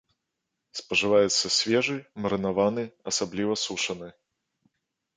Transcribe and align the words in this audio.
Спажываецца 0.79 1.45
свежы, 1.57 1.97
марынаваны, 2.25 2.83
асабліва 3.15 3.63
сушаны. 3.69 4.07